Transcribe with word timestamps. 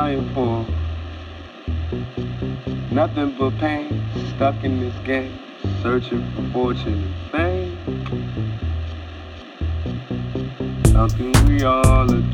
dying 0.00 0.28
for. 0.34 0.64
Nothing 2.90 3.36
but 3.38 3.52
pain, 3.58 4.02
stuck 4.30 4.64
in 4.64 4.80
this 4.80 4.96
game, 5.04 5.38
searching 5.82 6.24
for 6.32 6.44
fortune 6.54 7.00
and 7.04 7.14
fame. 7.32 7.72
Something 10.86 11.32
we 11.46 11.64
all 11.64 12.29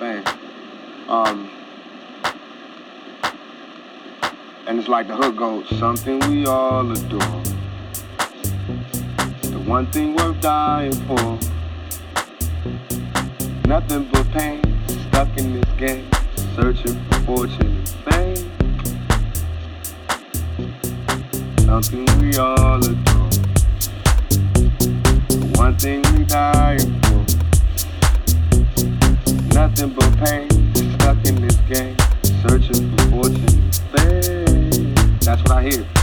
saying? 0.00 0.24
Um, 1.08 1.50
and 4.66 4.78
it's 4.78 4.88
like 4.88 5.06
the 5.06 5.14
hook 5.14 5.36
goes, 5.36 5.68
something 5.78 6.18
we 6.20 6.46
all 6.46 6.90
adore. 6.90 7.42
The 9.42 9.62
one 9.66 9.86
thing 9.92 10.16
worth 10.16 10.40
dying 10.40 10.92
for. 11.06 11.38
Nothing 13.68 14.08
but 14.10 14.28
pain, 14.30 14.62
stuck 14.88 15.36
in 15.36 15.60
this 15.60 15.70
game, 15.76 16.08
searching 16.56 16.98
for 17.10 17.20
fortune 17.26 17.76
and 17.76 17.88
fame. 18.08 18.50
Something 21.58 22.06
we 22.20 22.38
all 22.38 22.78
adore. 22.78 23.30
The 25.28 25.52
one 25.56 25.76
thing 25.76 26.02
we 26.16 26.24
dying 26.24 26.78
for. 26.94 26.99
Nothing 29.54 29.90
but 29.90 30.16
pain, 30.24 30.48
stuck 30.94 31.18
in 31.26 31.40
this 31.40 31.56
game, 31.68 31.96
searching 32.42 32.96
for 32.96 33.10
fortune. 33.10 33.70
Babe, 33.94 34.94
that's 35.20 35.42
what 35.42 35.52
I 35.52 35.62
hear. 35.62 35.99